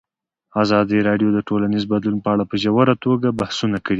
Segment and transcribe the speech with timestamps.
[0.63, 3.89] ازادي راډیو د ټولنیز بدلون په اړه په ژوره توګه بحثونه کړي.